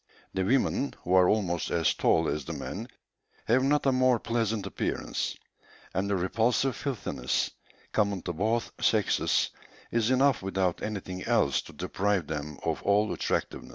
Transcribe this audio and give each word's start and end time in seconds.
The 0.33 0.43
women, 0.43 0.95
who 1.03 1.13
are 1.13 1.29
almost 1.29 1.69
as 1.69 1.93
tall 1.93 2.27
as 2.27 2.43
the 2.43 2.53
men, 2.53 2.87
have 3.45 3.63
not 3.63 3.85
a 3.85 3.91
more 3.91 4.17
pleasant 4.19 4.65
appearance; 4.65 5.35
and 5.93 6.09
the 6.09 6.15
repulsive 6.15 6.75
filthiness, 6.75 7.51
common 7.91 8.23
to 8.23 8.33
both 8.33 8.71
sexes, 8.81 9.51
is 9.91 10.09
enough 10.09 10.41
without 10.41 10.81
anything 10.81 11.23
else 11.25 11.61
to 11.61 11.73
deprive 11.73 12.25
them 12.25 12.57
of 12.65 12.81
all 12.81 13.13
attractiveness." 13.13 13.69